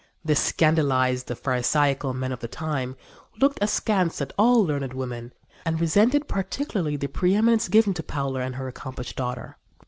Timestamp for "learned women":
4.65-5.31